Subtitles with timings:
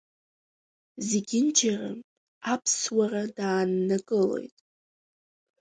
[1.07, 1.91] Зегьынџьара
[2.53, 4.55] Аԥсуара дааннакылоит.